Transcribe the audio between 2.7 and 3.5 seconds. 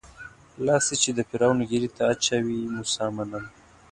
موسی منم.